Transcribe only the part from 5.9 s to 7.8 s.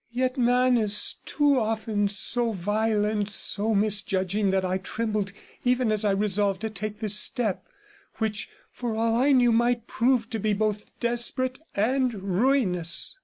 as I resolved to take this step,